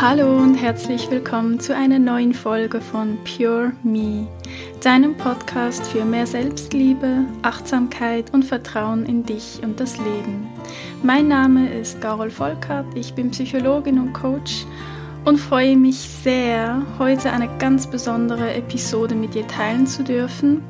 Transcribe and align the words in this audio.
Hallo 0.00 0.38
und 0.38 0.54
herzlich 0.54 1.10
willkommen 1.10 1.60
zu 1.60 1.76
einer 1.76 1.98
neuen 1.98 2.32
Folge 2.32 2.80
von 2.80 3.18
Pure 3.22 3.72
Me, 3.82 4.26
deinem 4.82 5.14
Podcast 5.14 5.86
für 5.88 6.06
mehr 6.06 6.26
Selbstliebe, 6.26 7.26
Achtsamkeit 7.42 8.32
und 8.32 8.46
Vertrauen 8.46 9.04
in 9.04 9.26
dich 9.26 9.60
und 9.62 9.78
das 9.78 9.98
Leben. 9.98 10.48
Mein 11.02 11.28
Name 11.28 11.70
ist 11.74 12.00
Carol 12.00 12.30
Volkert, 12.30 12.86
ich 12.94 13.12
bin 13.12 13.30
Psychologin 13.30 13.98
und 13.98 14.14
Coach 14.14 14.64
und 15.26 15.36
freue 15.36 15.76
mich 15.76 15.98
sehr, 15.98 16.80
heute 16.98 17.30
eine 17.30 17.50
ganz 17.58 17.86
besondere 17.86 18.54
Episode 18.54 19.14
mit 19.14 19.34
dir 19.34 19.46
teilen 19.48 19.86
zu 19.86 20.02
dürfen. 20.02 20.62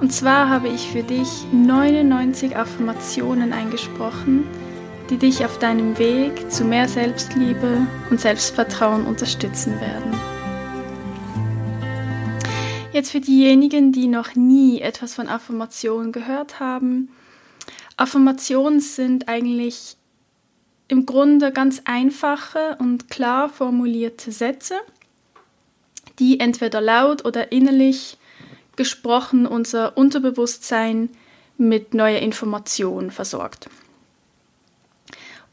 Und 0.00 0.14
zwar 0.14 0.48
habe 0.48 0.68
ich 0.68 0.88
für 0.88 1.02
dich 1.02 1.44
99 1.52 2.56
Affirmationen 2.56 3.52
eingesprochen, 3.52 4.44
die 5.10 5.18
dich 5.18 5.44
auf 5.44 5.58
deinem 5.58 5.98
Weg 5.98 6.50
zu 6.50 6.64
mehr 6.64 6.88
Selbstliebe 6.88 7.86
und 8.10 8.20
Selbstvertrauen 8.20 9.06
unterstützen 9.06 9.80
werden. 9.80 10.12
Jetzt 12.92 13.10
für 13.10 13.20
diejenigen, 13.20 13.92
die 13.92 14.08
noch 14.08 14.34
nie 14.34 14.80
etwas 14.80 15.14
von 15.14 15.28
Affirmationen 15.28 16.12
gehört 16.12 16.60
haben. 16.60 17.10
Affirmationen 17.96 18.80
sind 18.80 19.28
eigentlich 19.28 19.96
im 20.88 21.04
Grunde 21.04 21.52
ganz 21.52 21.82
einfache 21.84 22.76
und 22.78 23.10
klar 23.10 23.48
formulierte 23.48 24.32
Sätze, 24.32 24.76
die 26.18 26.40
entweder 26.40 26.80
laut 26.80 27.24
oder 27.24 27.52
innerlich 27.52 28.18
gesprochen 28.76 29.46
unser 29.46 29.96
Unterbewusstsein 29.96 31.10
mit 31.58 31.94
neuer 31.94 32.20
Information 32.20 33.10
versorgt. 33.10 33.68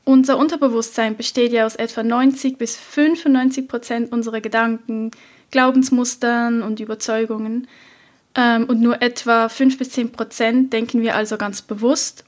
Unser 0.05 0.37
Unterbewusstsein 0.37 1.15
besteht 1.15 1.53
ja 1.53 1.65
aus 1.65 1.75
etwa 1.75 2.03
90 2.03 2.57
bis 2.57 2.75
95 2.75 3.67
Prozent 3.67 4.11
unserer 4.11 4.41
Gedanken, 4.41 5.11
Glaubensmustern 5.51 6.61
und 6.61 6.79
Überzeugungen. 6.79 7.67
Ähm, 8.35 8.65
und 8.65 8.81
nur 8.81 9.01
etwa 9.01 9.47
5 9.47 9.77
bis 9.77 9.91
10 9.91 10.11
Prozent 10.11 10.73
denken 10.73 11.01
wir 11.01 11.15
also 11.15 11.37
ganz 11.37 11.61
bewusst 11.61 12.25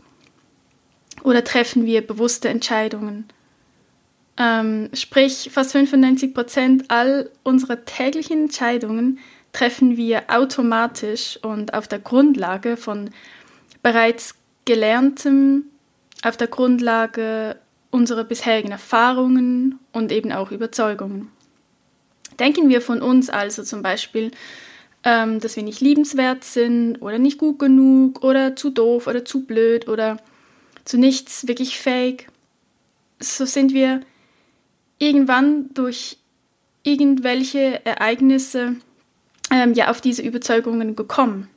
oder 1.23 1.43
treffen 1.43 1.85
wir 1.85 2.05
bewusste 2.05 2.49
Entscheidungen. 2.49 3.27
Ähm, 4.37 4.89
sprich, 4.93 5.49
fast 5.51 5.71
95 5.71 6.33
Prozent 6.33 6.85
all 6.89 7.29
unserer 7.43 7.85
täglichen 7.85 8.43
Entscheidungen 8.43 9.19
treffen 9.53 9.97
wir 9.97 10.23
automatisch 10.27 11.39
und 11.41 11.73
auf 11.73 11.87
der 11.87 11.99
Grundlage 11.99 12.75
von 12.75 13.09
bereits 13.81 14.35
gelerntem, 14.65 15.65
auf 16.21 16.35
der 16.35 16.47
Grundlage 16.47 17.55
unsere 17.95 18.25
bisherigen 18.25 18.71
Erfahrungen 18.71 19.79
und 19.93 20.11
eben 20.11 20.33
auch 20.33 20.51
Überzeugungen. 20.51 21.31
Denken 22.39 22.67
wir 22.67 22.81
von 22.81 23.01
uns 23.01 23.29
also 23.29 23.63
zum 23.63 23.81
Beispiel, 23.81 24.31
ähm, 25.05 25.39
dass 25.39 25.55
wir 25.55 25.63
nicht 25.63 25.79
liebenswert 25.79 26.43
sind 26.43 27.01
oder 27.01 27.19
nicht 27.19 27.37
gut 27.37 27.57
genug 27.57 28.21
oder 28.21 28.57
zu 28.57 28.69
doof 28.69 29.07
oder 29.07 29.23
zu 29.23 29.45
blöd 29.45 29.87
oder 29.87 30.17
zu 30.83 30.97
nichts 30.97 31.47
wirklich 31.47 31.79
fake, 31.79 32.27
so 33.19 33.45
sind 33.45 33.73
wir 33.73 34.01
irgendwann 34.99 35.73
durch 35.73 36.17
irgendwelche 36.83 37.85
Ereignisse 37.85 38.75
ähm, 39.51 39.73
ja 39.73 39.89
auf 39.89 40.01
diese 40.01 40.21
Überzeugungen 40.21 40.97
gekommen 40.97 41.47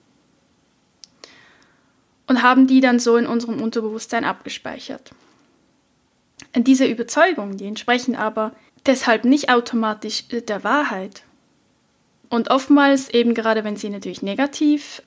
und 2.29 2.43
haben 2.43 2.69
die 2.69 2.81
dann 2.81 3.01
so 3.01 3.17
in 3.17 3.27
unserem 3.27 3.61
Unterbewusstsein 3.61 4.25
abgespeichert. 4.25 5.11
Diese 6.57 6.87
Überzeugungen, 6.87 7.57
die 7.57 7.67
entsprechen 7.67 8.17
aber 8.17 8.53
deshalb 8.87 9.25
nicht 9.25 9.51
automatisch 9.51 10.29
der 10.29 10.65
Wahrheit. 10.65 11.23
Und 12.31 12.51
oftmals, 12.51 13.09
eben 13.11 13.35
gerade 13.35 13.65
wenn 13.65 13.77
sie 13.77 13.91
natürlich 13.91 14.23
negativ 14.23 15.03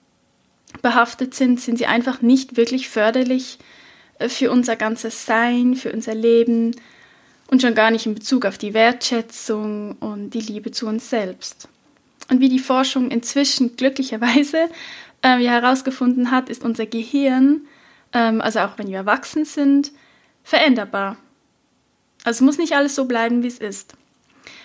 behaftet 0.81 1.33
sind, 1.33 1.59
sind 1.59 1.77
sie 1.77 1.85
einfach 1.85 2.21
nicht 2.21 2.57
wirklich 2.57 2.89
förderlich 2.89 3.59
äh, 4.19 4.29
für 4.29 4.51
unser 4.51 4.75
ganzes 4.75 5.25
Sein, 5.25 5.75
für 5.75 5.91
unser 5.91 6.15
Leben 6.15 6.75
und 7.47 7.61
schon 7.61 7.75
gar 7.75 7.91
nicht 7.91 8.05
in 8.05 8.15
Bezug 8.15 8.45
auf 8.45 8.57
die 8.57 8.73
Wertschätzung 8.73 9.97
und 9.99 10.31
die 10.31 10.41
Liebe 10.41 10.71
zu 10.71 10.87
uns 10.87 11.09
selbst. 11.09 11.67
Und 12.29 12.39
wie 12.39 12.49
die 12.49 12.59
Forschung 12.59 13.11
inzwischen 13.11 13.75
glücklicherweise 13.77 14.69
äh, 15.21 15.37
herausgefunden 15.37 16.31
hat, 16.31 16.49
ist 16.49 16.63
unser 16.63 16.85
Gehirn, 16.85 17.61
ähm, 18.13 18.41
also 18.41 18.59
auch 18.59 18.77
wenn 18.77 18.87
wir 18.87 18.97
erwachsen 18.97 19.45
sind, 19.45 19.91
veränderbar. 20.43 21.17
Also 22.23 22.45
muss 22.45 22.57
nicht 22.57 22.73
alles 22.73 22.95
so 22.95 23.05
bleiben, 23.05 23.43
wie 23.43 23.47
es 23.47 23.57
ist. 23.57 23.95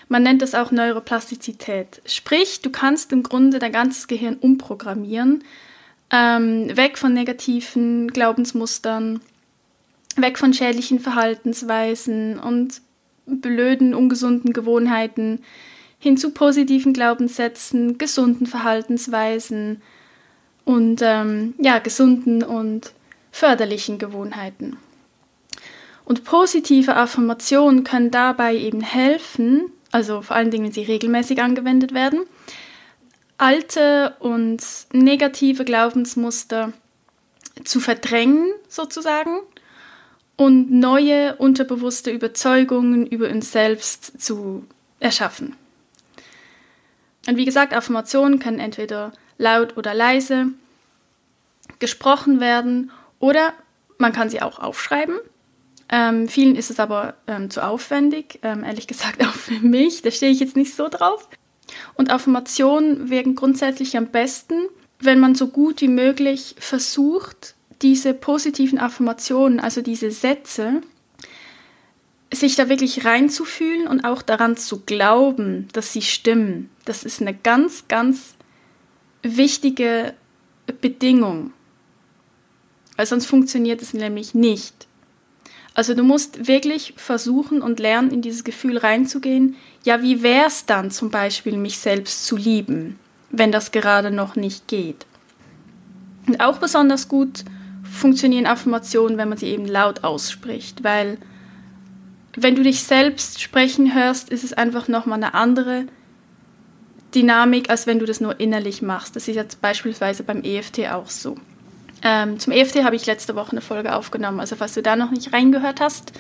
Man 0.09 0.23
nennt 0.23 0.43
das 0.43 0.55
auch 0.55 0.71
Neuroplastizität. 0.71 2.01
Sprich, 2.07 2.61
du 2.61 2.71
kannst 2.71 3.13
im 3.13 3.23
Grunde 3.23 3.59
dein 3.59 3.73
ganzes 3.73 4.07
Gehirn 4.07 4.37
umprogrammieren, 4.37 5.43
ähm, 6.11 6.77
weg 6.77 6.97
von 6.99 7.13
negativen 7.13 8.09
Glaubensmustern, 8.09 9.21
weg 10.17 10.39
von 10.39 10.55
schädlichen 10.55 11.01
Verhaltensweisen 11.01 12.39
und 12.39 12.81
blöden, 13.27 13.95
ungesunden 13.95 14.53
Gewohnheiten, 14.53 15.43
hin 15.99 16.17
zu 16.17 16.31
positiven 16.31 16.93
Glaubenssätzen, 16.93 17.99
gesunden 17.99 18.47
Verhaltensweisen 18.47 19.83
und 20.65 21.01
ähm, 21.03 21.55
ja, 21.59 21.81
gesunden 21.81 22.45
und 22.45 22.93
förderlichen 23.33 23.99
Gewohnheiten. 23.99 24.77
Und 26.07 26.23
positive 26.23 26.95
Affirmationen 26.95 27.83
können 27.83 28.13
dabei 28.13 28.57
eben 28.57 28.81
helfen, 28.81 29.73
also 29.91 30.23
vor 30.23 30.37
allen 30.37 30.53
Dingen, 30.53 30.67
wenn 30.67 30.73
sie 30.73 30.85
regelmäßig 30.85 31.43
angewendet 31.43 31.93
werden, 31.95 32.21
alte 33.39 34.15
und 34.21 34.63
negative 34.93 35.65
Glaubensmuster 35.65 36.73
zu 37.65 37.81
verdrängen 37.81 38.53
sozusagen 38.69 39.41
und 40.37 40.71
neue 40.71 41.35
unterbewusste 41.37 42.13
Überzeugungen 42.13 43.09
über 43.09 43.29
uns 43.29 43.51
selbst 43.51 44.23
zu 44.23 44.65
erschaffen. 45.01 45.57
Und 47.27 47.37
wie 47.37 47.45
gesagt, 47.45 47.75
Affirmationen 47.75 48.39
können 48.39 48.61
entweder 48.61 49.11
laut 49.39 49.77
oder 49.77 49.93
leise 49.93 50.53
gesprochen 51.81 52.39
werden 52.39 52.93
oder 53.19 53.55
man 53.99 54.13
kann 54.13 54.31
sie 54.31 54.41
auch 54.41 54.61
aufschreiben 54.61 55.19
ähm, 55.89 56.29
vielen 56.29 56.57
ist 56.57 56.71
es 56.71 56.81
aber 56.81 57.15
ähm, 57.27 57.51
zu 57.51 57.65
aufwendig, 57.65 58.41
ähm, 58.43 58.65
ehrlich 58.65 58.87
gesagt 58.87 59.23
auch 59.27 59.35
für 59.35 59.61
mich. 59.61 60.03
Da 60.03 60.11
stehe 60.11 60.33
ich 60.33 60.41
jetzt 60.41 60.57
nicht 60.57 60.75
so 60.75 60.89
drauf. 60.89 61.29
Und 61.95 62.11
Affirmationen 62.11 63.11
wirken 63.11 63.35
grundsätzlich 63.35 63.97
am 63.97 64.07
besten, 64.07 64.55
wenn 64.99 65.21
man 65.21 65.35
so 65.35 65.49
gut 65.49 65.81
wie 65.81 65.89
möglich 65.89 66.55
versucht, 66.59 67.55
diese 67.83 68.15
positiven 68.15 68.79
Affirmationen, 68.79 69.61
also 69.61 69.83
diese 69.83 70.11
Sätze, 70.11 70.81
sich 72.33 72.57
da 72.57 72.69
wirklich 72.69 73.05
reinzufühlen 73.05 73.87
und 73.87 74.05
auch 74.05 74.23
daran 74.23 74.57
zu 74.57 74.81
glauben, 74.81 75.69
dass 75.73 75.93
sie 75.93 76.03
stimmen. 76.03 76.71
Das 76.85 77.05
ist 77.05 77.21
eine 77.21 77.35
ganz, 77.35 77.89
ganz 77.89 78.35
wichtige 79.23 80.15
Bedingung. 80.81 81.53
Weil 82.97 83.07
sonst 83.07 83.27
funktioniert 83.27 83.83
es 83.83 83.95
nämlich 83.95 84.35
nicht. 84.35 84.86
Also 85.77 85.93
du 85.93 86.05
musst 86.05 86.49
wirklich 86.49 86.95
versuchen 86.97 87.61
und 87.61 87.79
lernen, 87.81 88.11
in 88.11 88.23
dieses 88.23 88.45
Gefühl 88.45 88.79
reinzugehen. 88.79 89.57
Ja, 89.85 90.01
wie 90.01 90.23
wäre 90.23 90.47
es 90.47 90.65
dann 90.65 90.91
zum 90.91 91.11
Beispiel, 91.11 91.59
mich 91.59 91.79
selbst 91.79 92.25
zu 92.25 92.35
lieben, 92.35 92.99
wenn 93.31 93.53
das 93.53 93.73
gerade 93.73 94.11
noch 94.11 94.37
nicht 94.37 94.69
geht? 94.69 95.05
Und 96.27 96.41
auch 96.41 96.57
besonders 96.57 97.09
gut 97.09 97.45
funktionieren 97.85 98.47
Affirmationen, 98.47 99.19
wenn 99.19 99.29
man 99.29 99.37
sie 99.37 99.49
eben 99.49 99.67
laut 99.67 100.03
ausspricht, 100.03 100.83
weil 100.83 101.19
wenn 102.35 102.57
du 102.57 102.63
dich 102.63 102.83
selbst 102.83 103.43
sprechen 103.43 103.95
hörst, 103.95 104.31
ist 104.31 104.45
es 104.45 104.55
einfach 104.55 104.89
nochmal 104.89 105.23
eine 105.23 105.35
andere 105.35 105.85
Dynamik, 107.15 107.69
als 107.69 107.87
wenn 107.87 107.99
du 107.99 108.07
das 108.07 108.23
nur 108.23 108.41
innerlich 108.41 108.81
machst. 108.81 109.15
Das 109.15 109.29
ist 109.29 109.37
jetzt 109.37 109.61
beispielsweise 109.61 110.23
beim 110.23 110.43
EFT 110.43 110.89
auch 110.91 111.11
so. 111.11 111.37
Ähm, 112.03 112.39
zum 112.39 112.53
EFT 112.53 112.85
habe 112.85 112.97
ich 112.97 113.07
letzte 113.07 113.35
Woche 113.35 113.53
eine 113.53 113.61
Folge 113.61 113.95
aufgenommen. 113.95 114.41
Also 114.41 114.57
falls 114.57 114.75
du 114.75 114.83
da 114.83 114.97
noch 114.97 115.11
nicht 115.11 115.33
reingehört 115.33 115.81
hast, 115.81 116.13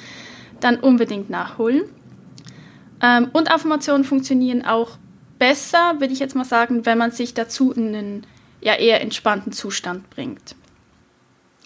dann 0.60 0.78
unbedingt 0.78 1.30
nachholen. 1.30 1.82
Ähm, 3.02 3.28
und 3.32 3.50
Affirmationen 3.50 4.04
funktionieren 4.04 4.64
auch 4.64 4.98
besser, 5.38 6.00
würde 6.00 6.12
ich 6.12 6.18
jetzt 6.18 6.34
mal 6.34 6.44
sagen, 6.44 6.86
wenn 6.86 6.98
man 6.98 7.10
sich 7.10 7.34
dazu 7.34 7.72
in 7.72 7.94
einen 7.94 8.26
ja, 8.60 8.74
eher 8.74 9.00
entspannten 9.00 9.52
Zustand 9.52 10.08
bringt. 10.10 10.56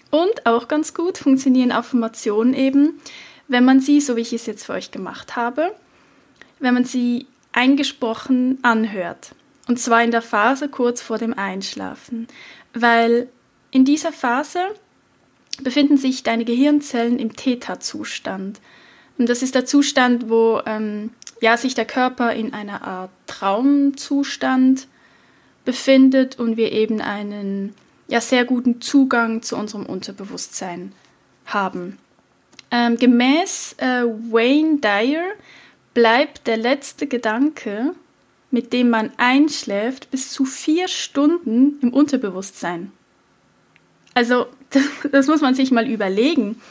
Und 0.09 0.45
auch 0.45 0.67
ganz 0.67 0.93
gut 0.93 1.17
funktionieren 1.17 1.71
Affirmationen 1.71 2.53
eben, 2.53 2.99
wenn 3.47 3.63
man 3.63 3.79
sie, 3.79 4.01
so 4.01 4.17
wie 4.17 4.21
ich 4.21 4.33
es 4.33 4.45
jetzt 4.45 4.65
für 4.65 4.73
euch 4.73 4.91
gemacht 4.91 5.35
habe, 5.37 5.73
wenn 6.59 6.73
man 6.73 6.83
sie 6.83 7.27
eingesprochen 7.53 8.59
anhört. 8.61 9.33
Und 9.67 9.79
zwar 9.79 10.03
in 10.03 10.11
der 10.11 10.21
Phase 10.21 10.67
kurz 10.67 11.01
vor 11.01 11.17
dem 11.17 11.33
Einschlafen. 11.33 12.27
Weil 12.73 13.29
in 13.71 13.85
dieser 13.85 14.11
Phase 14.11 14.59
befinden 15.63 15.97
sich 15.97 16.23
deine 16.23 16.45
Gehirnzellen 16.45 17.19
im 17.19 17.35
Theta-Zustand. 17.35 18.59
Und 19.17 19.29
das 19.29 19.43
ist 19.43 19.55
der 19.55 19.65
Zustand, 19.65 20.29
wo 20.29 20.61
ähm, 20.65 21.11
ja, 21.41 21.57
sich 21.57 21.73
der 21.73 21.85
Körper 21.85 22.33
in 22.33 22.53
einer 22.53 22.83
Art 22.83 23.11
Traumzustand 23.27 24.87
befindet 25.65 26.39
und 26.39 26.57
wir 26.57 26.71
eben 26.71 27.01
einen 27.01 27.75
ja, 28.07 28.19
sehr 28.19 28.45
guten 28.45 28.81
Zugang 28.81 29.41
zu 29.41 29.55
unserem 29.55 29.85
Unterbewusstsein 29.85 30.91
haben. 31.45 31.97
Ähm, 32.71 32.97
gemäß 32.97 33.75
äh, 33.77 34.03
Wayne 34.05 34.79
Dyer 34.79 35.23
bleibt 35.93 36.47
der 36.47 36.57
letzte 36.57 37.07
Gedanke, 37.07 37.93
mit 38.49 38.73
dem 38.73 38.89
man 38.89 39.11
einschläft, 39.17 40.11
bis 40.11 40.31
zu 40.31 40.45
vier 40.45 40.87
Stunden 40.87 41.79
im 41.81 41.93
Unterbewusstsein. 41.93 42.91
Also, 44.13 44.47
das, 44.69 44.83
das 45.11 45.27
muss 45.27 45.41
man 45.41 45.55
sich 45.55 45.71
mal 45.71 45.87
überlegen. 45.87 46.61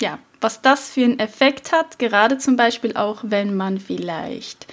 Ja, 0.00 0.18
was 0.40 0.62
das 0.62 0.90
für 0.90 1.04
einen 1.04 1.18
Effekt 1.18 1.72
hat, 1.72 1.98
gerade 1.98 2.38
zum 2.38 2.56
Beispiel 2.56 2.96
auch, 2.96 3.20
wenn 3.22 3.56
man 3.56 3.80
vielleicht 3.80 4.66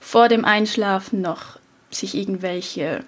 vor 0.00 0.28
dem 0.28 0.44
Einschlafen 0.44 1.20
noch 1.20 1.58
sich 1.90 2.14
irgendwelche 2.14 3.04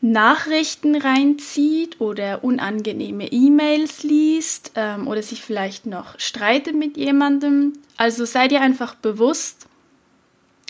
Nachrichten 0.00 0.94
reinzieht 0.94 2.00
oder 2.00 2.44
unangenehme 2.44 3.32
E-Mails 3.32 4.04
liest 4.04 4.72
ähm, 4.76 5.08
oder 5.08 5.22
sich 5.22 5.42
vielleicht 5.42 5.86
noch 5.86 6.18
streitet 6.20 6.76
mit 6.76 6.96
jemandem. 6.96 7.72
Also 7.96 8.24
sei 8.24 8.46
dir 8.46 8.60
einfach 8.60 8.94
bewusst, 8.94 9.66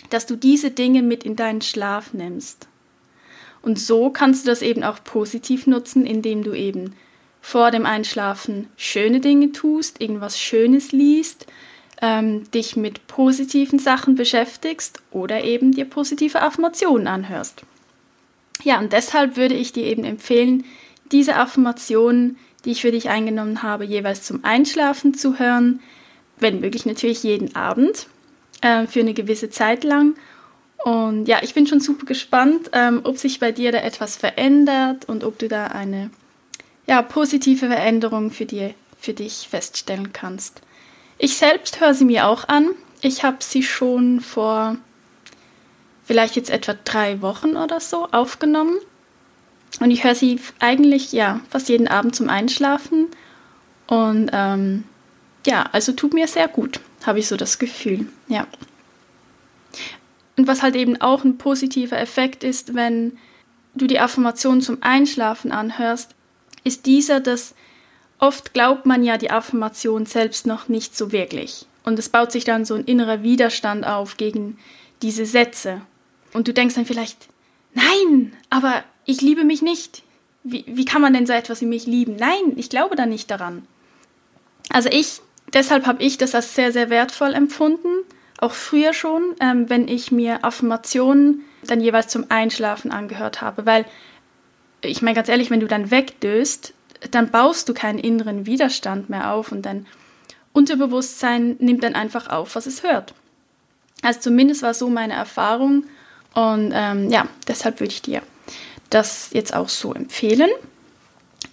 dass 0.09 0.25
du 0.25 0.35
diese 0.35 0.71
Dinge 0.71 1.03
mit 1.03 1.23
in 1.23 1.35
deinen 1.35 1.61
Schlaf 1.61 2.13
nimmst. 2.13 2.68
Und 3.61 3.79
so 3.79 4.09
kannst 4.09 4.45
du 4.45 4.49
das 4.49 4.61
eben 4.61 4.83
auch 4.83 5.03
positiv 5.03 5.67
nutzen, 5.67 6.05
indem 6.05 6.43
du 6.43 6.53
eben 6.53 6.95
vor 7.41 7.71
dem 7.71 7.85
Einschlafen 7.85 8.67
schöne 8.77 9.19
Dinge 9.19 9.51
tust, 9.51 10.01
irgendwas 10.01 10.39
Schönes 10.39 10.91
liest, 10.91 11.47
ähm, 12.01 12.49
dich 12.51 12.75
mit 12.75 13.07
positiven 13.07 13.79
Sachen 13.79 14.15
beschäftigst 14.15 15.01
oder 15.11 15.43
eben 15.43 15.73
dir 15.73 15.85
positive 15.85 16.41
Affirmationen 16.41 17.07
anhörst. 17.07 17.63
Ja, 18.63 18.79
und 18.79 18.93
deshalb 18.93 19.37
würde 19.37 19.55
ich 19.55 19.73
dir 19.73 19.85
eben 19.85 20.03
empfehlen, 20.03 20.65
diese 21.11 21.35
Affirmationen, 21.35 22.37
die 22.65 22.71
ich 22.71 22.81
für 22.81 22.91
dich 22.91 23.09
eingenommen 23.09 23.63
habe, 23.63 23.85
jeweils 23.85 24.23
zum 24.23 24.43
Einschlafen 24.43 25.13
zu 25.13 25.39
hören, 25.39 25.79
wenn 26.39 26.59
möglich 26.59 26.85
natürlich 26.85 27.23
jeden 27.23 27.55
Abend 27.55 28.07
äh, 28.61 28.85
für 28.85 28.99
eine 28.99 29.13
gewisse 29.13 29.49
Zeit 29.49 29.83
lang. 29.83 30.15
Und 30.83 31.27
ja, 31.27 31.39
ich 31.41 31.53
bin 31.53 31.67
schon 31.67 31.81
super 31.81 32.05
gespannt, 32.05 32.69
ähm, 32.73 33.01
ob 33.03 33.17
sich 33.17 33.39
bei 33.39 33.51
dir 33.51 33.71
da 33.71 33.79
etwas 33.79 34.15
verändert 34.15 35.05
und 35.05 35.23
ob 35.23 35.37
du 35.37 35.47
da 35.47 35.67
eine 35.67 36.09
ja, 36.87 37.01
positive 37.01 37.67
Veränderung 37.67 38.31
für, 38.31 38.45
dir, 38.45 38.73
für 38.97 39.13
dich 39.13 39.47
feststellen 39.49 40.13
kannst. 40.13 40.61
Ich 41.17 41.37
selbst 41.37 41.81
höre 41.81 41.93
sie 41.93 42.05
mir 42.05 42.27
auch 42.27 42.47
an. 42.47 42.69
Ich 43.01 43.23
habe 43.23 43.37
sie 43.41 43.63
schon 43.63 44.21
vor 44.21 44.77
vielleicht 46.05 46.35
jetzt 46.35 46.49
etwa 46.49 46.75
drei 46.85 47.21
Wochen 47.21 47.55
oder 47.55 47.79
so 47.79 48.07
aufgenommen. 48.11 48.77
Und 49.79 49.91
ich 49.91 50.03
höre 50.03 50.15
sie 50.15 50.39
eigentlich 50.59 51.11
ja 51.11 51.41
fast 51.49 51.69
jeden 51.69 51.87
Abend 51.87 52.15
zum 52.15 52.29
Einschlafen. 52.29 53.07
Und 53.85 54.31
ähm, 54.33 54.85
ja, 55.45 55.69
also 55.71 55.91
tut 55.91 56.13
mir 56.13 56.27
sehr 56.27 56.47
gut, 56.47 56.79
habe 57.05 57.19
ich 57.19 57.27
so 57.27 57.37
das 57.37 57.59
Gefühl. 57.59 58.07
Ja. 58.27 58.47
Und 60.39 60.47
was 60.47 60.63
halt 60.63 60.77
eben 60.77 61.01
auch 61.01 61.25
ein 61.25 61.37
positiver 61.37 61.97
Effekt 61.97 62.45
ist, 62.45 62.73
wenn 62.73 63.17
du 63.75 63.87
die 63.87 63.99
Affirmation 63.99 64.61
zum 64.61 64.77
Einschlafen 64.79 65.51
anhörst, 65.51 66.15
ist 66.63 66.85
dieser, 66.85 67.19
dass 67.19 67.55
oft 68.19 68.53
glaubt 68.53 68.85
man 68.85 69.03
ja 69.03 69.17
die 69.17 69.31
Affirmation 69.31 70.05
selbst 70.05 70.47
noch 70.47 70.69
nicht 70.69 70.95
so 70.95 71.11
wirklich. 71.11 71.65
Und 71.83 71.99
es 71.99 72.07
baut 72.07 72.31
sich 72.31 72.45
dann 72.45 72.63
so 72.63 72.75
ein 72.75 72.85
innerer 72.85 73.21
Widerstand 73.21 73.85
auf 73.85 74.15
gegen 74.15 74.57
diese 75.01 75.25
Sätze. 75.25 75.81
Und 76.31 76.47
du 76.47 76.53
denkst 76.53 76.75
dann 76.75 76.85
vielleicht, 76.85 77.27
nein, 77.73 78.31
aber 78.49 78.85
ich 79.03 79.19
liebe 79.19 79.43
mich 79.43 79.61
nicht. 79.61 80.03
Wie, 80.45 80.63
wie 80.67 80.85
kann 80.85 81.01
man 81.01 81.11
denn 81.11 81.27
so 81.27 81.33
etwas 81.33 81.59
wie 81.59 81.65
mich 81.65 81.85
lieben? 81.85 82.15
Nein, 82.15 82.53
ich 82.55 82.69
glaube 82.69 82.95
da 82.95 83.05
nicht 83.05 83.29
daran. 83.29 83.67
Also 84.69 84.87
ich, 84.89 85.19
deshalb 85.51 85.85
habe 85.85 86.01
ich 86.01 86.17
das 86.17 86.33
als 86.33 86.55
sehr, 86.55 86.71
sehr 86.71 86.89
wertvoll 86.89 87.33
empfunden, 87.33 87.98
auch 88.41 88.53
früher 88.53 88.93
schon, 88.93 89.35
ähm, 89.41 89.69
wenn 89.69 89.87
ich 89.87 90.11
mir 90.11 90.43
Affirmationen 90.43 91.41
dann 91.65 91.81
jeweils 91.81 92.07
zum 92.07 92.25
Einschlafen 92.29 92.91
angehört 92.91 93.41
habe, 93.41 93.65
weil 93.65 93.85
ich 94.81 95.01
meine 95.01 95.15
ganz 95.15 95.27
ehrlich, 95.27 95.51
wenn 95.51 95.59
du 95.59 95.67
dann 95.67 95.91
wegdöst, 95.91 96.73
dann 97.11 97.31
baust 97.31 97.67
du 97.67 97.73
keinen 97.73 97.99
inneren 97.99 98.45
Widerstand 98.45 99.09
mehr 99.09 99.33
auf 99.33 99.51
und 99.51 99.63
dein 99.63 99.85
Unterbewusstsein 100.53 101.57
nimmt 101.59 101.83
dann 101.83 101.95
einfach 101.95 102.29
auf, 102.29 102.55
was 102.55 102.65
es 102.65 102.83
hört. 102.83 103.13
Also 104.01 104.21
zumindest 104.21 104.61
war 104.61 104.73
so 104.73 104.89
meine 104.89 105.13
Erfahrung 105.13 105.85
und 106.33 106.71
ähm, 106.73 107.09
ja, 107.09 107.27
deshalb 107.47 107.79
würde 107.79 107.93
ich 107.93 108.01
dir 108.01 108.21
das 108.89 109.29
jetzt 109.33 109.53
auch 109.53 109.69
so 109.69 109.93
empfehlen. 109.93 110.49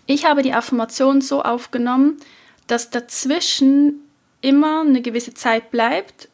Ich 0.06 0.24
habe 0.24 0.42
die 0.42 0.54
Affirmation 0.54 1.20
so 1.20 1.42
aufgenommen, 1.42 2.18
dass 2.66 2.90
dazwischen 2.90 4.00
immer 4.40 4.82
eine 4.82 5.02
gewisse 5.02 5.34
Zeit 5.34 5.70
bleibt, 5.70 6.28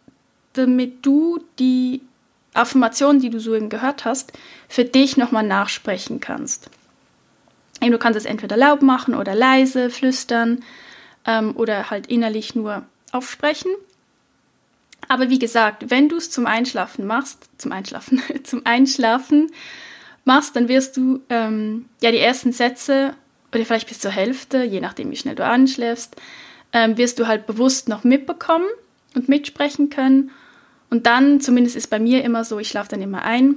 damit 0.52 1.04
du 1.04 1.40
die 1.58 2.02
Affirmation, 2.54 3.20
die 3.20 3.30
du 3.30 3.40
so 3.40 3.54
eben 3.54 3.68
gehört 3.68 4.04
hast, 4.04 4.32
für 4.68 4.84
dich 4.84 5.16
nochmal 5.16 5.46
nachsprechen 5.46 6.20
kannst. 6.20 6.70
Du 7.80 7.98
kannst 7.98 8.16
es 8.16 8.26
entweder 8.26 8.56
laut 8.56 8.82
machen 8.82 9.14
oder 9.14 9.34
leise, 9.34 9.90
flüstern 9.90 10.62
ähm, 11.26 11.56
oder 11.56 11.90
halt 11.90 12.06
innerlich 12.06 12.54
nur 12.54 12.84
aufsprechen. 13.10 13.72
Aber 15.08 15.30
wie 15.30 15.38
gesagt, 15.38 15.90
wenn 15.90 16.08
du 16.08 16.16
es 16.16 16.30
zum 16.30 16.46
Einschlafen 16.46 17.06
machst, 17.06 17.48
zum 17.58 17.72
Einschlafen, 17.72 18.22
zum 18.44 18.62
Einschlafen 18.64 19.50
machst, 20.24 20.54
dann 20.54 20.68
wirst 20.68 20.96
du 20.96 21.20
ähm, 21.28 21.86
ja 22.00 22.12
die 22.12 22.18
ersten 22.18 22.52
Sätze 22.52 23.14
oder 23.52 23.64
vielleicht 23.64 23.88
bis 23.88 23.98
zur 23.98 24.10
Hälfte, 24.10 24.62
je 24.62 24.80
nachdem 24.80 25.10
wie 25.10 25.16
schnell 25.16 25.34
du 25.34 25.44
anschläfst, 25.44 26.16
ähm, 26.72 26.96
wirst 26.96 27.18
du 27.18 27.26
halt 27.26 27.46
bewusst 27.46 27.88
noch 27.88 28.04
mitbekommen 28.04 28.66
und 29.14 29.28
mitsprechen 29.28 29.90
können. 29.90 30.30
Und 30.92 31.06
dann, 31.06 31.40
zumindest 31.40 31.74
ist 31.74 31.88
bei 31.88 31.98
mir 31.98 32.22
immer 32.22 32.44
so, 32.44 32.58
ich 32.58 32.68
schlafe 32.68 32.90
dann 32.90 33.00
immer 33.00 33.22
ein 33.22 33.56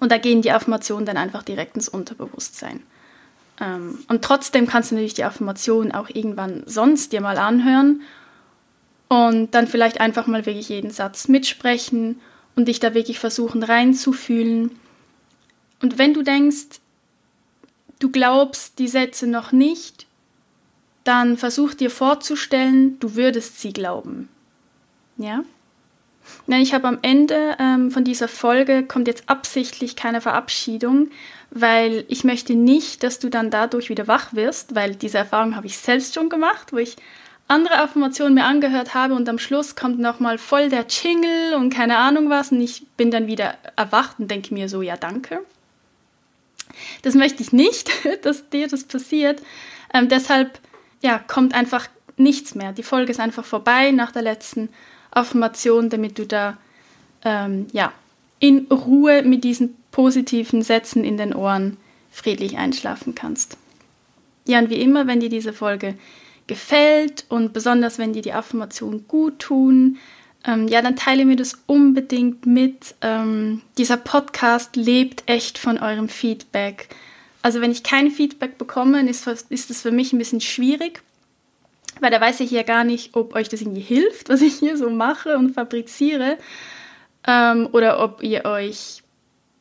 und 0.00 0.10
da 0.10 0.18
gehen 0.18 0.42
die 0.42 0.50
Affirmationen 0.50 1.06
dann 1.06 1.16
einfach 1.16 1.44
direkt 1.44 1.76
ins 1.76 1.88
Unterbewusstsein. 1.88 2.82
Ähm, 3.60 4.00
und 4.08 4.22
trotzdem 4.22 4.66
kannst 4.66 4.90
du 4.90 4.96
natürlich 4.96 5.14
die 5.14 5.22
Affirmationen 5.22 5.92
auch 5.92 6.08
irgendwann 6.12 6.64
sonst 6.66 7.12
dir 7.12 7.20
mal 7.20 7.38
anhören 7.38 8.02
und 9.06 9.54
dann 9.54 9.68
vielleicht 9.68 10.00
einfach 10.00 10.26
mal 10.26 10.46
wirklich 10.46 10.68
jeden 10.68 10.90
Satz 10.90 11.28
mitsprechen 11.28 12.20
und 12.56 12.66
dich 12.66 12.80
da 12.80 12.92
wirklich 12.92 13.20
versuchen 13.20 13.62
reinzufühlen. 13.62 14.72
Und 15.80 15.96
wenn 15.96 16.12
du 16.12 16.22
denkst, 16.22 16.80
du 18.00 18.10
glaubst 18.10 18.80
die 18.80 18.88
Sätze 18.88 19.28
noch 19.28 19.52
nicht, 19.52 20.08
dann 21.04 21.36
versuch 21.36 21.74
dir 21.74 21.88
vorzustellen, 21.88 22.98
du 22.98 23.14
würdest 23.14 23.60
sie 23.60 23.72
glauben. 23.72 24.28
Ja? 25.18 25.44
Nein, 26.46 26.62
ich 26.62 26.74
habe 26.74 26.88
am 26.88 26.98
Ende 27.02 27.56
ähm, 27.58 27.90
von 27.90 28.04
dieser 28.04 28.28
Folge 28.28 28.84
kommt 28.84 29.08
jetzt 29.08 29.28
absichtlich 29.28 29.96
keine 29.96 30.20
Verabschiedung, 30.20 31.10
weil 31.50 32.04
ich 32.08 32.24
möchte 32.24 32.54
nicht, 32.54 33.02
dass 33.02 33.18
du 33.18 33.28
dann 33.28 33.50
dadurch 33.50 33.88
wieder 33.88 34.06
wach 34.06 34.34
wirst, 34.34 34.74
weil 34.74 34.94
diese 34.94 35.18
Erfahrung 35.18 35.56
habe 35.56 35.66
ich 35.66 35.78
selbst 35.78 36.14
schon 36.14 36.28
gemacht, 36.28 36.72
wo 36.72 36.78
ich 36.78 36.96
andere 37.48 37.78
Affirmationen 37.78 38.34
mir 38.34 38.44
angehört 38.44 38.94
habe 38.94 39.14
und 39.14 39.28
am 39.28 39.38
Schluss 39.38 39.76
kommt 39.76 39.98
nochmal 39.98 40.38
voll 40.38 40.68
der 40.68 40.86
Jingle 40.88 41.54
und 41.54 41.70
keine 41.70 41.98
Ahnung 41.98 42.28
was 42.28 42.50
und 42.50 42.60
ich 42.60 42.86
bin 42.96 43.10
dann 43.10 43.26
wieder 43.26 43.54
erwacht 43.76 44.18
und 44.18 44.30
denke 44.30 44.52
mir 44.52 44.68
so, 44.68 44.82
ja 44.82 44.96
danke. 44.96 45.40
Das 47.02 47.14
möchte 47.14 47.42
ich 47.42 47.52
nicht, 47.52 47.90
dass 48.22 48.48
dir 48.50 48.68
das 48.68 48.84
passiert. 48.84 49.42
Ähm, 49.94 50.08
deshalb 50.08 50.58
ja, 51.02 51.18
kommt 51.18 51.54
einfach 51.54 51.88
nichts 52.16 52.54
mehr. 52.54 52.72
Die 52.72 52.82
Folge 52.82 53.12
ist 53.12 53.20
einfach 53.20 53.44
vorbei 53.44 53.90
nach 53.90 54.10
der 54.10 54.22
letzten 54.22 54.68
Affirmation, 55.16 55.90
damit 55.90 56.18
du 56.18 56.26
da 56.26 56.56
ähm, 57.24 57.66
ja, 57.72 57.92
in 58.38 58.66
Ruhe 58.70 59.22
mit 59.22 59.44
diesen 59.44 59.76
positiven 59.90 60.62
Sätzen 60.62 61.04
in 61.04 61.16
den 61.16 61.34
Ohren 61.34 61.76
friedlich 62.10 62.58
einschlafen 62.58 63.14
kannst. 63.14 63.56
Ja, 64.46 64.58
und 64.58 64.70
wie 64.70 64.80
immer, 64.80 65.06
wenn 65.06 65.20
dir 65.20 65.28
diese 65.28 65.52
Folge 65.52 65.94
gefällt 66.46 67.24
und 67.28 67.52
besonders 67.52 67.98
wenn 67.98 68.12
dir 68.12 68.22
die 68.22 68.32
Affirmationen 68.32 69.08
gut 69.08 69.40
tun, 69.40 69.98
ähm, 70.46 70.68
ja, 70.68 70.80
dann 70.80 70.96
teile 70.96 71.24
mir 71.24 71.36
das 71.36 71.58
unbedingt 71.66 72.46
mit. 72.46 72.94
Ähm, 73.00 73.62
dieser 73.78 73.96
Podcast 73.96 74.76
lebt 74.76 75.24
echt 75.26 75.58
von 75.58 75.78
eurem 75.78 76.08
Feedback. 76.08 76.88
Also 77.42 77.60
wenn 77.60 77.72
ich 77.72 77.82
kein 77.82 78.10
Feedback 78.10 78.58
bekomme, 78.58 79.08
ist, 79.08 79.26
ist 79.26 79.70
das 79.70 79.82
für 79.82 79.90
mich 79.90 80.12
ein 80.12 80.18
bisschen 80.18 80.40
schwierig, 80.40 81.02
weil 82.00 82.10
da 82.10 82.20
weiß 82.20 82.40
ich 82.40 82.50
ja 82.50 82.62
gar 82.62 82.84
nicht, 82.84 83.14
ob 83.14 83.34
euch 83.34 83.48
das 83.48 83.60
irgendwie 83.60 83.80
hilft, 83.80 84.28
was 84.28 84.42
ich 84.42 84.54
hier 84.54 84.76
so 84.76 84.90
mache 84.90 85.36
und 85.36 85.54
fabriziere, 85.54 86.38
ähm, 87.26 87.68
oder 87.72 88.02
ob 88.02 88.22
ihr 88.22 88.44
euch 88.44 89.02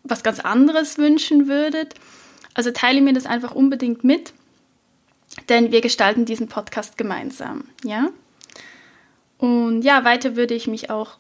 was 0.04 0.24
ganz 0.24 0.40
anderes 0.40 0.98
wünschen 0.98 1.48
würdet. 1.48 1.96
Also 2.54 2.72
teile 2.72 3.02
mir 3.02 3.14
das 3.14 3.26
einfach 3.26 3.54
unbedingt 3.54 4.04
mit 4.04 4.34
denn 5.50 5.72
wir 5.72 5.82
gestalten 5.82 6.26
diesen 6.26 6.48
Podcast 6.48 6.98
gemeinsam, 6.98 7.66
ja? 7.84 8.10
Und 9.38 9.82
ja, 9.82 10.06
weiter 10.06 10.36
würde 10.36 10.54
ich 10.54 10.68
mich 10.68 10.90
auch 10.90 11.18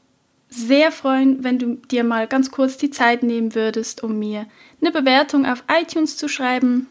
sehr 0.49 0.91
freuen, 0.91 1.43
wenn 1.43 1.59
du 1.59 1.75
dir 1.75 2.03
mal 2.03 2.27
ganz 2.27 2.49
kurz 2.49 2.77
die 2.77 2.89
Zeit 2.89 3.23
nehmen 3.23 3.55
würdest, 3.55 4.03
um 4.03 4.17
mir 4.17 4.45
eine 4.79 4.91
Bewertung 4.91 5.45
auf 5.45 5.63
iTunes 5.69 6.15
zu 6.15 6.29
schreiben. 6.29 6.87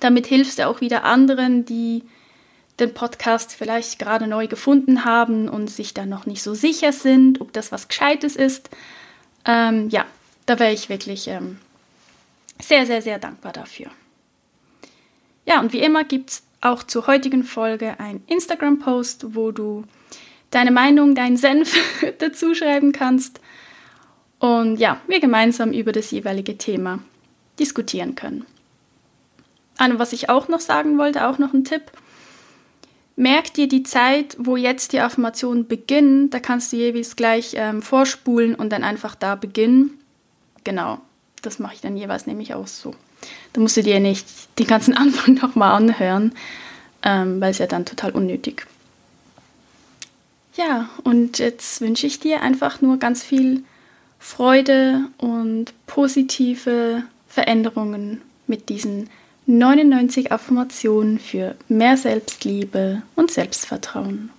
Damit 0.00 0.26
hilfst 0.26 0.58
du 0.58 0.66
auch 0.66 0.80
wieder 0.80 1.04
anderen, 1.04 1.66
die 1.66 2.02
den 2.80 2.94
Podcast 2.94 3.54
vielleicht 3.54 3.98
gerade 3.98 4.26
neu 4.26 4.46
gefunden 4.46 5.04
haben 5.04 5.48
und 5.48 5.68
sich 5.68 5.94
dann 5.94 6.08
noch 6.08 6.26
nicht 6.26 6.42
so 6.42 6.54
sicher 6.54 6.92
sind, 6.92 7.40
ob 7.40 7.52
das 7.52 7.72
was 7.72 7.88
Gescheites 7.88 8.36
ist. 8.36 8.70
Ähm, 9.44 9.88
ja, 9.90 10.06
da 10.46 10.58
wäre 10.58 10.72
ich 10.72 10.88
wirklich 10.88 11.28
ähm, 11.28 11.58
sehr, 12.60 12.86
sehr, 12.86 13.02
sehr 13.02 13.18
dankbar 13.18 13.52
dafür. 13.52 13.90
Ja, 15.46 15.60
und 15.60 15.72
wie 15.72 15.80
immer 15.80 16.04
gibt 16.04 16.30
es 16.30 16.42
auch 16.60 16.82
zur 16.82 17.06
heutigen 17.06 17.44
Folge 17.44 17.98
ein 17.98 18.22
Instagram-Post, 18.26 19.34
wo 19.34 19.50
du 19.50 19.84
deine 20.50 20.70
Meinung, 20.70 21.14
deinen 21.14 21.36
Senf 21.36 21.76
dazu 22.18 22.54
schreiben 22.54 22.92
kannst 22.92 23.40
und 24.42 24.76
ja, 24.78 25.00
wir 25.06 25.20
gemeinsam 25.20 25.72
über 25.72 25.92
das 25.92 26.10
jeweilige 26.10 26.58
Thema 26.58 26.98
diskutieren 27.60 28.16
können. 28.16 28.44
Und 29.78 30.00
was 30.00 30.12
ich 30.12 30.28
auch 30.28 30.48
noch 30.48 30.58
sagen 30.58 30.98
wollte, 30.98 31.28
auch 31.28 31.38
noch 31.38 31.52
ein 31.54 31.62
Tipp. 31.62 31.92
Merk 33.22 33.54
dir 33.54 33.68
die 33.68 33.84
Zeit, 33.84 34.34
wo 34.36 34.56
jetzt 34.56 34.92
die 34.92 34.98
Affirmationen 34.98 35.68
beginnen, 35.68 36.30
da 36.30 36.40
kannst 36.40 36.72
du 36.72 36.76
jeweils 36.76 37.14
gleich 37.14 37.52
ähm, 37.54 37.80
vorspulen 37.80 38.56
und 38.56 38.70
dann 38.70 38.82
einfach 38.82 39.14
da 39.14 39.36
beginnen. 39.36 39.96
Genau, 40.64 40.98
das 41.40 41.60
mache 41.60 41.74
ich 41.74 41.80
dann 41.80 41.96
jeweils 41.96 42.26
nämlich 42.26 42.52
auch 42.52 42.66
so. 42.66 42.96
Da 43.52 43.60
musst 43.60 43.76
du 43.76 43.84
dir 43.84 44.00
nicht 44.00 44.26
den 44.58 44.66
ganzen 44.66 44.94
Anfang 44.96 45.34
nochmal 45.34 45.70
anhören, 45.70 46.34
ähm, 47.04 47.40
weil 47.40 47.52
es 47.52 47.58
ja 47.58 47.68
dann 47.68 47.86
total 47.86 48.10
unnötig. 48.10 48.66
Ja, 50.56 50.88
und 51.04 51.38
jetzt 51.38 51.80
wünsche 51.80 52.08
ich 52.08 52.18
dir 52.18 52.42
einfach 52.42 52.80
nur 52.80 52.96
ganz 52.96 53.22
viel 53.22 53.62
Freude 54.18 55.04
und 55.18 55.66
positive 55.86 57.04
Veränderungen 57.28 58.20
mit 58.48 58.68
diesen 58.68 59.08
99 59.52 60.32
Affirmationen 60.32 61.18
für 61.18 61.56
mehr 61.68 61.98
Selbstliebe 61.98 63.02
und 63.16 63.30
Selbstvertrauen. 63.30 64.30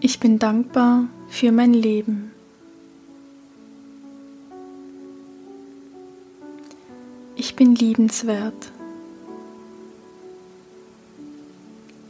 Ich 0.00 0.18
bin 0.18 0.40
dankbar 0.40 1.04
für 1.28 1.52
mein 1.52 1.72
Leben. 1.72 2.32
Ich 7.36 7.54
bin 7.54 7.76
liebenswert. 7.76 8.72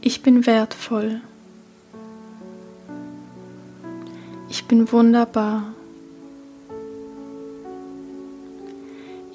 Ich 0.00 0.22
bin 0.22 0.46
wertvoll. 0.46 1.20
Ich 4.48 4.64
bin 4.64 4.90
wunderbar. 4.90 5.75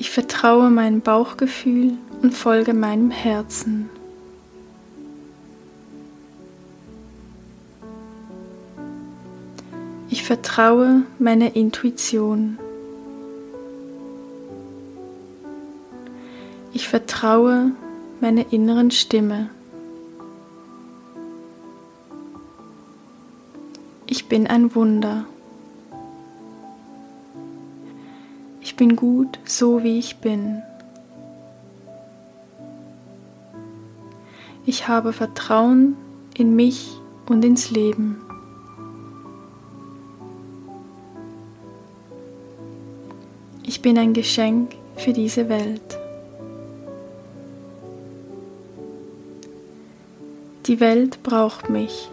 Ich 0.01 0.09
vertraue 0.09 0.71
meinem 0.71 1.01
Bauchgefühl 1.01 1.95
und 2.23 2.33
folge 2.33 2.73
meinem 2.73 3.11
Herzen. 3.11 3.87
Ich 10.09 10.23
vertraue 10.23 11.03
meiner 11.19 11.55
Intuition. 11.55 12.57
Ich 16.73 16.87
vertraue 16.87 17.69
meiner 18.21 18.51
inneren 18.51 18.89
Stimme. 18.89 19.51
Ich 24.07 24.27
bin 24.27 24.47
ein 24.47 24.73
Wunder. 24.73 25.25
Bin 28.81 28.95
gut, 28.95 29.37
so 29.45 29.83
wie 29.83 29.99
ich 29.99 30.15
bin. 30.15 30.63
Ich 34.65 34.87
habe 34.87 35.13
Vertrauen 35.13 35.95
in 36.35 36.55
mich 36.55 36.89
und 37.29 37.45
ins 37.45 37.69
Leben. 37.69 38.19
Ich 43.67 43.83
bin 43.83 43.99
ein 43.99 44.13
Geschenk 44.13 44.73
für 44.95 45.13
diese 45.13 45.47
Welt. 45.47 45.99
Die 50.65 50.79
Welt 50.79 51.21
braucht 51.21 51.69
mich. 51.69 52.09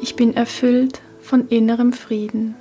Ich 0.00 0.16
bin 0.16 0.34
erfüllt 0.34 1.02
von 1.26 1.48
innerem 1.48 1.92
Frieden. 1.92 2.54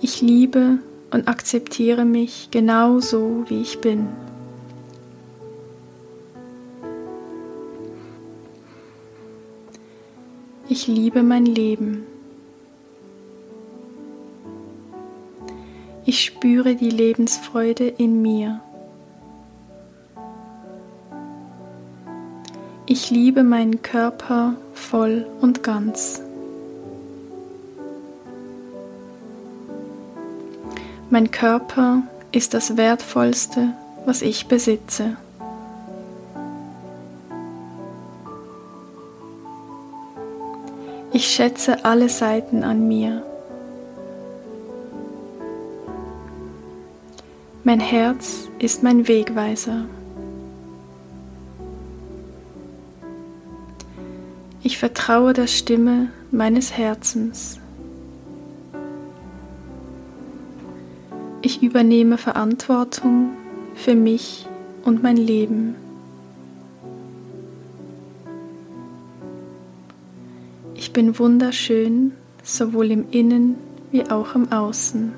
Ich 0.00 0.22
liebe 0.22 0.78
und 1.10 1.26
akzeptiere 1.26 2.04
mich 2.04 2.48
genau 2.52 3.00
so, 3.00 3.44
wie 3.48 3.60
ich 3.60 3.80
bin. 3.80 4.06
Ich 10.68 10.86
liebe 10.86 11.24
mein 11.24 11.44
Leben. 11.44 12.06
Ich 16.04 16.22
spüre 16.22 16.76
die 16.76 16.90
Lebensfreude 16.90 17.88
in 17.88 18.22
mir. 18.22 18.60
Ich 22.88 23.10
liebe 23.10 23.42
meinen 23.42 23.82
Körper 23.82 24.54
voll 24.72 25.26
und 25.40 25.64
ganz. 25.64 26.22
Mein 31.10 31.32
Körper 31.32 32.02
ist 32.30 32.54
das 32.54 32.76
Wertvollste, 32.76 33.74
was 34.04 34.22
ich 34.22 34.46
besitze. 34.46 35.16
Ich 41.12 41.26
schätze 41.26 41.84
alle 41.84 42.08
Seiten 42.08 42.62
an 42.62 42.86
mir. 42.86 43.24
Mein 47.64 47.80
Herz 47.80 48.48
ist 48.60 48.84
mein 48.84 49.08
Wegweiser. 49.08 49.86
Ich 54.66 54.78
vertraue 54.78 55.32
der 55.32 55.46
Stimme 55.46 56.08
meines 56.32 56.76
Herzens. 56.76 57.60
Ich 61.40 61.62
übernehme 61.62 62.18
Verantwortung 62.18 63.28
für 63.76 63.94
mich 63.94 64.44
und 64.82 65.04
mein 65.04 65.18
Leben. 65.18 65.76
Ich 70.74 70.92
bin 70.92 71.16
wunderschön, 71.16 72.10
sowohl 72.42 72.90
im 72.90 73.08
Innen 73.12 73.54
wie 73.92 74.10
auch 74.10 74.34
im 74.34 74.50
Außen. 74.50 75.12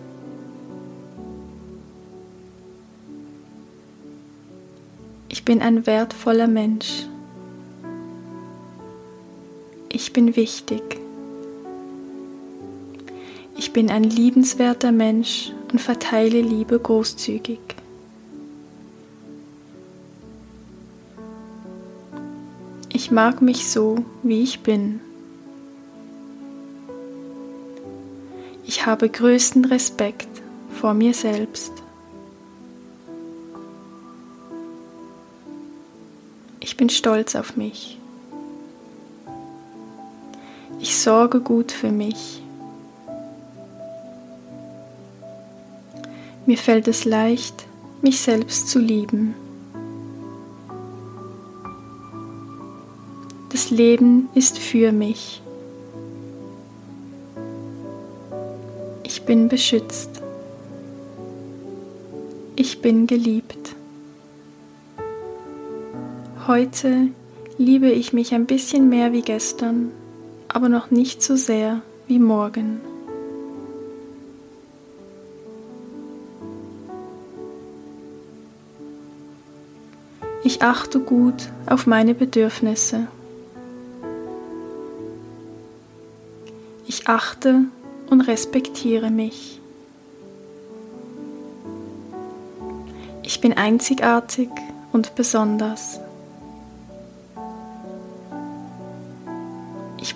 Ich 5.30 5.42
bin 5.46 5.62
ein 5.62 5.86
wertvoller 5.86 6.48
Mensch. 6.48 7.07
Bin 10.18 10.34
wichtig. 10.34 10.82
Ich 13.56 13.72
bin 13.72 13.88
ein 13.88 14.02
liebenswerter 14.02 14.90
Mensch 14.90 15.52
und 15.70 15.80
verteile 15.80 16.40
Liebe 16.40 16.76
großzügig. 16.76 17.60
Ich 22.92 23.12
mag 23.12 23.42
mich 23.42 23.68
so, 23.68 24.04
wie 24.24 24.42
ich 24.42 24.58
bin. 24.64 24.98
Ich 28.66 28.86
habe 28.86 29.08
größten 29.08 29.66
Respekt 29.66 30.26
vor 30.80 30.94
mir 30.94 31.14
selbst. 31.14 31.70
Ich 36.58 36.76
bin 36.76 36.90
stolz 36.90 37.36
auf 37.36 37.56
mich. 37.56 37.98
Ich 40.80 40.96
sorge 40.96 41.40
gut 41.40 41.72
für 41.72 41.90
mich. 41.90 42.42
Mir 46.46 46.56
fällt 46.56 46.88
es 46.88 47.04
leicht, 47.04 47.66
mich 48.00 48.20
selbst 48.20 48.68
zu 48.68 48.78
lieben. 48.78 49.34
Das 53.50 53.70
Leben 53.70 54.28
ist 54.34 54.58
für 54.58 54.92
mich. 54.92 55.42
Ich 59.02 59.22
bin 59.22 59.48
beschützt. 59.48 60.22
Ich 62.54 62.80
bin 62.80 63.06
geliebt. 63.06 63.74
Heute 66.46 67.08
liebe 67.58 67.90
ich 67.90 68.12
mich 68.12 68.32
ein 68.32 68.46
bisschen 68.46 68.88
mehr 68.88 69.12
wie 69.12 69.22
gestern, 69.22 69.90
aber 70.48 70.68
noch 70.68 70.90
nicht 70.90 71.22
so 71.22 71.36
sehr 71.36 71.82
wie 72.06 72.18
morgen. 72.18 72.80
Ich 80.44 80.62
achte 80.62 81.00
gut 81.00 81.50
auf 81.66 81.86
meine 81.86 82.14
Bedürfnisse. 82.14 83.06
Ich 86.86 87.06
achte 87.06 87.64
und 88.08 88.22
respektiere 88.22 89.10
mich. 89.10 89.60
Ich 93.22 93.42
bin 93.42 93.52
einzigartig 93.52 94.48
und 94.90 95.14
besonders. 95.14 96.00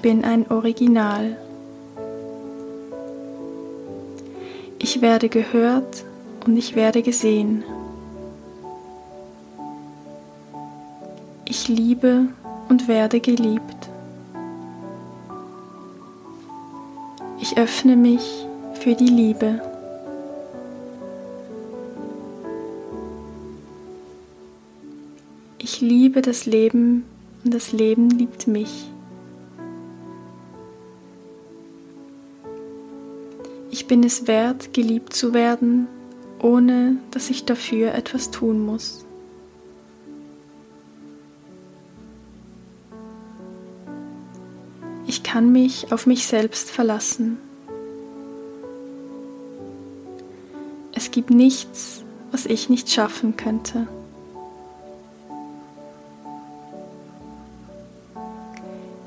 Bin 0.02 0.24
ein 0.24 0.50
Original. 0.50 1.36
Ich 4.80 5.00
werde 5.00 5.28
gehört 5.28 6.04
und 6.44 6.56
ich 6.56 6.74
werde 6.74 7.02
gesehen. 7.02 7.62
Ich 11.48 11.68
liebe 11.68 12.26
und 12.68 12.88
werde 12.88 13.20
geliebt. 13.20 13.88
Ich 17.40 17.56
öffne 17.56 17.96
mich 17.96 18.46
für 18.74 18.94
die 18.94 19.06
Liebe. 19.06 19.60
Ich 25.58 25.80
liebe 25.80 26.22
das 26.22 26.44
Leben 26.46 27.04
und 27.44 27.54
das 27.54 27.70
Leben 27.70 28.10
liebt 28.10 28.48
mich. 28.48 28.91
Bin 33.92 34.04
es 34.04 34.26
wert, 34.26 34.72
geliebt 34.72 35.12
zu 35.12 35.34
werden, 35.34 35.86
ohne 36.40 36.96
dass 37.10 37.28
ich 37.28 37.44
dafür 37.44 37.92
etwas 37.92 38.30
tun 38.30 38.64
muss. 38.64 39.04
Ich 45.06 45.22
kann 45.22 45.52
mich 45.52 45.92
auf 45.92 46.06
mich 46.06 46.26
selbst 46.26 46.70
verlassen. 46.70 47.36
Es 50.94 51.10
gibt 51.10 51.28
nichts, 51.28 52.02
was 52.30 52.46
ich 52.46 52.70
nicht 52.70 52.90
schaffen 52.90 53.36
könnte. 53.36 53.88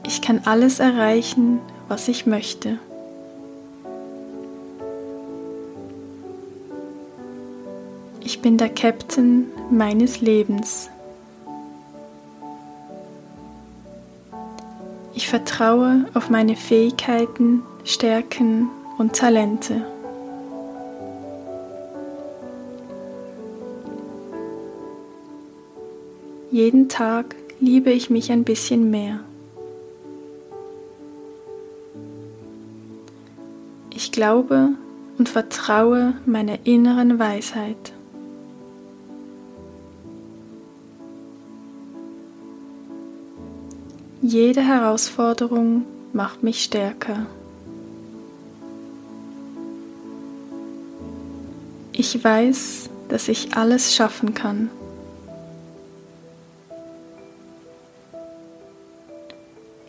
Ich 0.05 0.21
kann 0.21 0.41
alles 0.45 0.79
erreichen, 0.79 1.59
was 1.87 2.07
ich 2.07 2.27
möchte. 2.27 2.77
Ich 8.25 8.41
bin 8.41 8.58
der 8.58 8.70
Captain 8.70 9.51
meines 9.70 10.20
Lebens. 10.20 10.89
Ich 15.13 15.29
vertraue 15.29 16.05
auf 16.15 16.32
meine 16.32 16.55
Fähigkeiten, 16.55 17.62
Stärken 17.84 18.70
und 18.98 19.16
Talente. 19.16 19.85
Jeden 26.50 26.90
Tag 26.90 27.35
liebe 27.59 27.92
ich 27.92 28.09
mich 28.09 28.31
ein 28.31 28.44
bisschen 28.44 28.90
mehr. 28.90 29.20
Ich 33.94 34.11
glaube 34.11 34.70
und 35.20 35.29
vertraue 35.29 36.16
meiner 36.25 36.66
inneren 36.66 37.20
Weisheit. 37.20 37.95
Jede 44.35 44.59
Herausforderung 44.59 45.85
macht 46.11 46.43
mich 46.43 46.61
stärker. 46.65 47.25
Ich 51.93 52.21
weiß, 52.21 52.89
dass 53.07 53.29
ich 53.29 53.55
alles 53.55 53.95
schaffen 53.95 54.33
kann. 54.33 54.69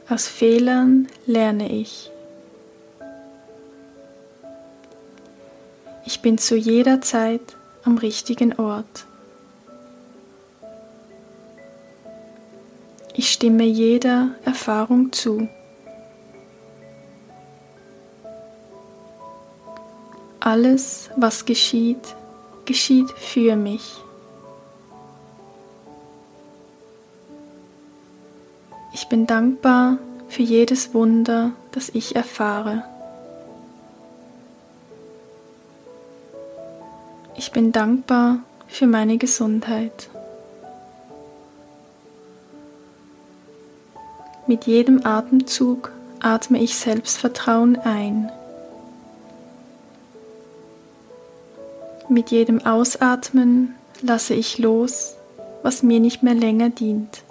Aus 0.08 0.28
Fehlern 0.28 1.08
lerne 1.26 1.72
ich. 1.72 2.12
Ich 6.04 6.22
bin 6.22 6.38
zu 6.38 6.54
jeder 6.54 7.00
Zeit 7.00 7.56
am 7.82 7.98
richtigen 7.98 8.52
Ort. 8.60 9.06
Ich 13.18 13.32
stimme 13.32 13.64
jeder 13.64 14.32
Erfahrung 14.44 15.10
zu. 15.10 15.48
Alles, 20.38 21.08
was 21.16 21.46
geschieht, 21.46 22.14
geschieht 22.66 23.10
für 23.12 23.56
mich. 23.56 23.96
Ich 28.92 29.08
bin 29.08 29.26
dankbar 29.26 29.96
für 30.28 30.42
jedes 30.42 30.92
Wunder, 30.92 31.52
das 31.72 31.88
ich 31.88 32.16
erfahre. 32.16 32.84
Ich 37.34 37.50
bin 37.50 37.72
dankbar 37.72 38.40
für 38.68 38.86
meine 38.86 39.16
Gesundheit. 39.16 40.10
Mit 44.48 44.66
jedem 44.66 45.04
Atemzug 45.04 45.90
atme 46.20 46.62
ich 46.62 46.76
Selbstvertrauen 46.76 47.76
ein. 47.76 48.30
Mit 52.08 52.30
jedem 52.30 52.64
Ausatmen 52.64 53.74
lasse 54.02 54.34
ich 54.34 54.58
los, 54.58 55.16
was 55.64 55.82
mir 55.82 55.98
nicht 55.98 56.22
mehr 56.22 56.34
länger 56.34 56.70
dient. 56.70 57.22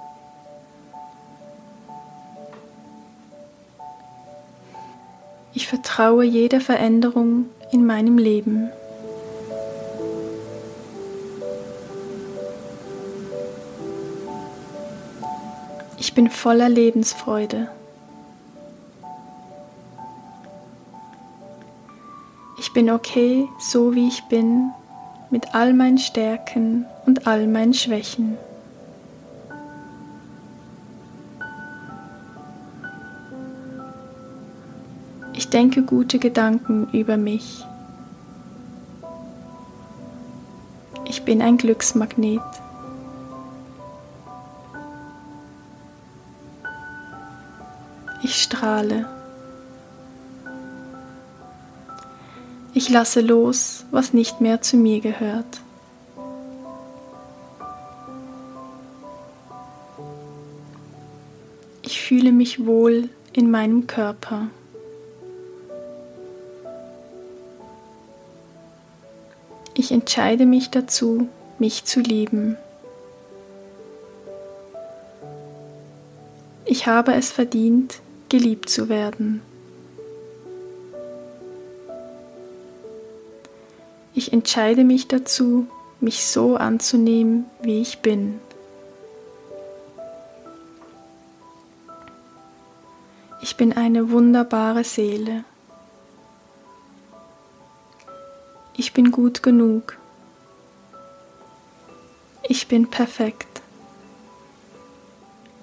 Ich 5.53 5.69
vertraue 5.69 6.25
jeder 6.25 6.59
Veränderung 6.59 7.45
in 7.71 7.85
meinem 7.85 8.17
Leben. 8.17 8.69
Ich 16.15 16.23
bin 16.23 16.29
voller 16.29 16.69
Lebensfreude. 16.69 17.67
Ich 22.57 22.71
bin 22.71 22.89
okay, 22.89 23.49
so 23.59 23.93
wie 23.93 24.07
ich 24.07 24.23
bin, 24.29 24.71
mit 25.29 25.53
all 25.53 25.73
meinen 25.73 25.97
Stärken 25.97 26.85
und 27.05 27.27
all 27.27 27.47
meinen 27.47 27.73
Schwächen. 27.73 28.37
Ich 35.33 35.49
denke 35.49 35.81
gute 35.81 36.17
Gedanken 36.17 36.87
über 36.93 37.17
mich. 37.17 37.65
Ich 41.09 41.23
bin 41.23 41.41
ein 41.41 41.57
Glücksmagnet. 41.57 42.39
Strahle. 48.45 49.05
Ich 52.73 52.89
lasse 52.89 53.21
los, 53.21 53.85
was 53.91 54.13
nicht 54.13 54.41
mehr 54.41 54.61
zu 54.61 54.77
mir 54.77 54.99
gehört. 54.99 55.61
Ich 61.81 62.01
fühle 62.01 62.31
mich 62.31 62.65
wohl 62.65 63.09
in 63.33 63.49
meinem 63.49 63.87
Körper. 63.87 64.47
Ich 69.73 69.91
entscheide 69.91 70.45
mich 70.45 70.69
dazu, 70.69 71.27
mich 71.59 71.85
zu 71.85 71.99
lieben. 71.99 72.57
Ich 76.65 76.87
habe 76.87 77.13
es 77.13 77.31
verdient, 77.31 78.01
geliebt 78.29 78.69
zu 78.69 78.89
werden. 78.89 79.41
Ich 84.13 84.31
entscheide 84.31 84.83
mich 84.83 85.07
dazu, 85.07 85.67
mich 85.99 86.25
so 86.25 86.55
anzunehmen, 86.55 87.45
wie 87.61 87.81
ich 87.81 87.99
bin. 87.99 88.39
Ich 93.41 93.57
bin 93.57 93.73
eine 93.73 94.09
wunderbare 94.09 94.83
Seele. 94.83 95.43
Ich 98.77 98.93
bin 98.93 99.11
gut 99.11 99.43
genug. 99.43 99.97
Ich 102.43 102.67
bin 102.67 102.89
perfekt. 102.89 103.61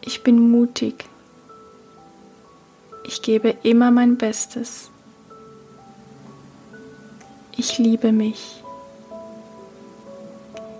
Ich 0.00 0.22
bin 0.22 0.50
mutig. 0.50 1.06
Ich 3.04 3.20
gebe 3.22 3.56
immer 3.62 3.90
mein 3.90 4.16
Bestes. 4.16 4.90
Ich 7.56 7.78
liebe 7.78 8.12
mich. 8.12 8.62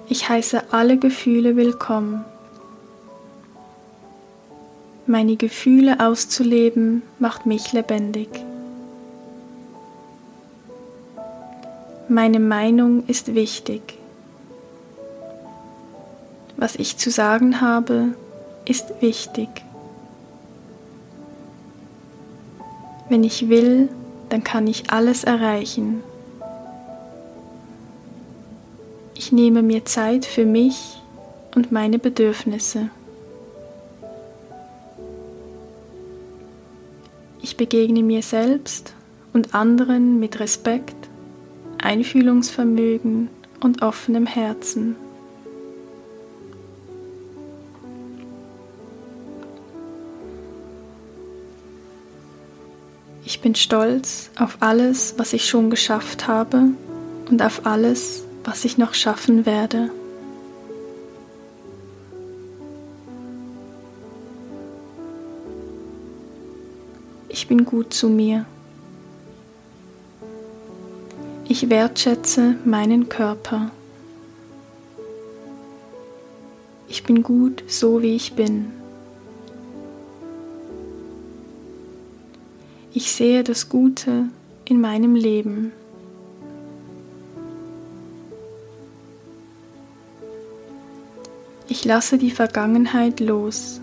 Ich 0.08 0.28
heiße 0.28 0.72
alle 0.72 0.98
Gefühle 0.98 1.56
willkommen. 1.56 2.24
Meine 5.06 5.36
Gefühle 5.36 5.98
auszuleben 6.00 7.02
macht 7.18 7.44
mich 7.44 7.72
lebendig. 7.72 8.28
Meine 12.08 12.40
Meinung 12.40 13.04
ist 13.06 13.34
wichtig. 13.34 13.98
Was 16.56 16.76
ich 16.76 16.98
zu 16.98 17.10
sagen 17.10 17.60
habe, 17.60 18.14
ist 18.64 19.00
wichtig. 19.00 19.48
Wenn 23.12 23.24
ich 23.24 23.50
will, 23.50 23.90
dann 24.30 24.42
kann 24.42 24.66
ich 24.66 24.90
alles 24.90 25.22
erreichen. 25.22 26.02
Ich 29.14 29.32
nehme 29.32 29.60
mir 29.60 29.84
Zeit 29.84 30.24
für 30.24 30.46
mich 30.46 31.02
und 31.54 31.70
meine 31.72 31.98
Bedürfnisse. 31.98 32.88
Ich 37.42 37.58
begegne 37.58 38.02
mir 38.02 38.22
selbst 38.22 38.94
und 39.34 39.54
anderen 39.54 40.18
mit 40.18 40.40
Respekt, 40.40 40.96
Einfühlungsvermögen 41.82 43.28
und 43.60 43.82
offenem 43.82 44.24
Herzen. 44.24 44.96
Bin 53.42 53.54
stolz 53.56 54.30
auf 54.38 54.58
alles, 54.60 55.14
was 55.18 55.32
ich 55.32 55.48
schon 55.48 55.68
geschafft 55.68 56.28
habe 56.28 56.68
und 57.28 57.42
auf 57.42 57.66
alles, 57.66 58.24
was 58.44 58.64
ich 58.64 58.78
noch 58.78 58.94
schaffen 58.94 59.44
werde. 59.44 59.90
Ich 67.28 67.48
bin 67.48 67.64
gut 67.64 67.92
zu 67.92 68.08
mir. 68.08 68.46
Ich 71.48 71.68
wertschätze 71.68 72.54
meinen 72.64 73.08
Körper. 73.08 73.72
Ich 76.88 77.02
bin 77.02 77.22
gut 77.22 77.64
so, 77.66 78.00
wie 78.02 78.14
ich 78.14 78.34
bin. 78.34 78.81
Ich 82.94 83.12
sehe 83.12 83.42
das 83.42 83.70
Gute 83.70 84.26
in 84.66 84.78
meinem 84.78 85.14
Leben. 85.14 85.72
Ich 91.68 91.86
lasse 91.86 92.18
die 92.18 92.30
Vergangenheit 92.30 93.18
los. 93.18 93.80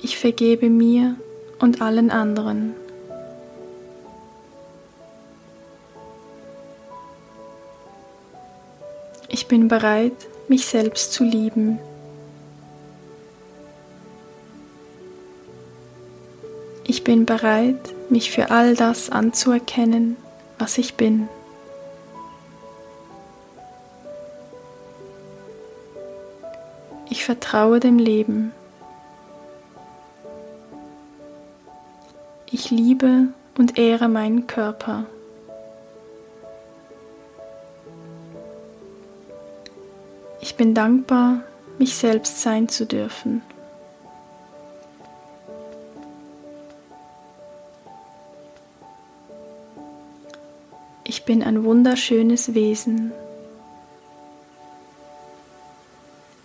Ich 0.00 0.16
vergebe 0.18 0.70
mir 0.70 1.16
und 1.58 1.82
allen 1.82 2.12
anderen. 2.12 2.74
Ich 9.28 9.48
bin 9.48 9.66
bereit, 9.66 10.12
mich 10.46 10.66
selbst 10.66 11.12
zu 11.12 11.24
lieben. 11.24 11.80
Bin 17.04 17.26
bereit, 17.26 17.92
mich 18.10 18.30
für 18.30 18.50
all 18.50 18.76
das 18.76 19.10
anzuerkennen, 19.10 20.16
was 20.58 20.78
ich 20.78 20.94
bin. 20.94 21.28
Ich 27.10 27.24
vertraue 27.24 27.80
dem 27.80 27.98
Leben. 27.98 28.52
Ich 32.50 32.70
liebe 32.70 33.28
und 33.58 33.78
ehre 33.78 34.08
meinen 34.08 34.46
Körper. 34.46 35.06
Ich 40.40 40.54
bin 40.54 40.74
dankbar, 40.74 41.42
mich 41.78 41.96
selbst 41.96 42.42
sein 42.42 42.68
zu 42.68 42.86
dürfen. 42.86 43.42
Ich 51.22 51.26
bin 51.26 51.44
ein 51.44 51.62
wunderschönes 51.62 52.52
Wesen. 52.52 53.12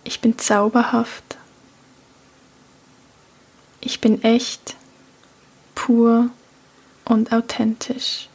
Ich 0.04 0.20
bin 0.20 0.38
zauberhaft. 0.38 1.36
Ich 3.80 4.00
bin 4.00 4.22
echt 4.22 4.76
pur 5.74 6.30
und 7.04 7.32
authentisch. 7.32 8.28